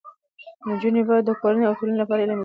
نجونې 0.69 1.01
باید 1.09 1.23
د 1.27 1.31
کورنۍ 1.41 1.63
او 1.65 1.77
ټولنې 1.77 1.97
لپاره 2.01 2.19
علم 2.23 2.29
زده 2.29 2.35
کړي. 2.35 2.39